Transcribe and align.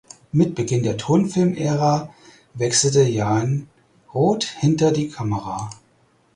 Mit 0.31 0.55
Beginn 0.55 0.81
der 0.81 0.97
Tonfilmära 0.97 2.09
wechselte 2.55 3.03
Jan 3.07 3.67
Roth 4.15 4.45
hinter 4.45 4.91
die 4.91 5.09
Kamera. 5.09 5.69